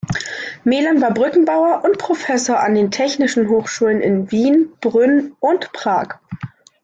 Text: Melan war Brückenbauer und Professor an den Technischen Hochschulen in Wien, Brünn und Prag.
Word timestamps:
Melan 0.63 0.99
war 0.99 1.13
Brückenbauer 1.13 1.83
und 1.83 1.99
Professor 1.99 2.59
an 2.59 2.73
den 2.73 2.89
Technischen 2.89 3.49
Hochschulen 3.49 4.01
in 4.01 4.31
Wien, 4.31 4.71
Brünn 4.81 5.35
und 5.39 5.71
Prag. 5.73 6.15